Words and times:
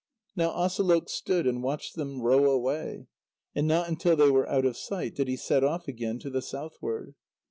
Now 0.35 0.49
Asalôq 0.53 1.07
stood 1.09 1.45
and 1.45 1.61
watched 1.61 1.95
them 1.95 2.21
row 2.23 2.49
away, 2.49 3.05
and 3.53 3.67
not 3.67 3.87
until 3.87 4.15
they 4.15 4.31
were 4.31 4.49
out 4.49 4.65
of 4.65 4.75
sight 4.75 5.13
did 5.13 5.27
he 5.27 5.37
set 5.37 5.63
off 5.63 5.87
again 5.87 6.17
to 6.21 6.31
the 6.31 6.41
southward. 6.41 7.13